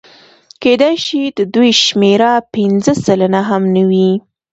[0.61, 4.11] کېدای شي د دوی شمېره پنځه سلنه هم نه وي